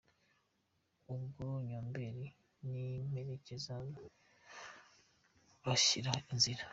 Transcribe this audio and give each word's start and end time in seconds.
Ubwo 1.13 1.45
Nyombeli 1.67 2.25
n’imperekeza 2.69 3.75
ze 3.93 4.05
bashyira 5.63 6.13
nzira. 6.35 6.63